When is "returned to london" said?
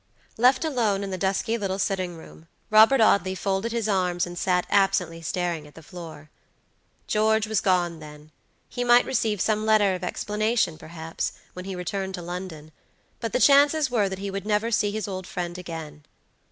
11.75-12.71